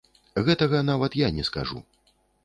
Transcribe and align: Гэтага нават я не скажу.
Гэтага 0.45 0.79
нават 0.87 1.17
я 1.19 1.29
не 1.35 1.45
скажу. 1.51 1.83